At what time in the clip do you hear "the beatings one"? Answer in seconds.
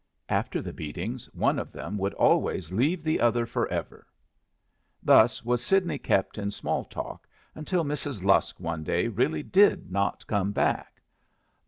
0.63-1.59